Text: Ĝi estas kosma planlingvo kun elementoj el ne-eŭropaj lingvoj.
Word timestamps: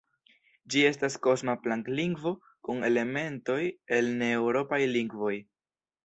Ĝi 0.75 0.79
estas 0.91 1.17
kosma 1.25 1.53
planlingvo 1.65 2.31
kun 2.67 2.81
elementoj 2.87 3.57
el 3.99 4.09
ne-eŭropaj 4.23 4.81
lingvoj. 4.95 5.35